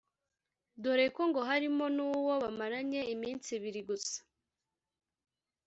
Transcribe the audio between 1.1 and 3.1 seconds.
ko ngo harimo n’uwo bamaranye